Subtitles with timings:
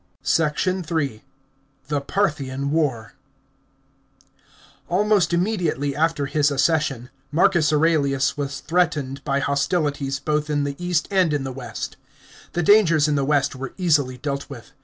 [0.23, 0.91] SECT.
[0.91, 1.23] III.—
[1.87, 3.13] THE PARTHIAN WAR.§
[4.25, 4.25] 8.
[4.89, 11.07] Almost immediately after his accession, Marcus Aurelius was threatened by hostilities both in the east
[11.11, 11.97] and in the west.
[12.53, 14.71] The dangers in the west were easily dealt with.